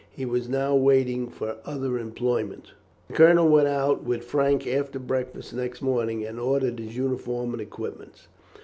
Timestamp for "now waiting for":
0.49-1.57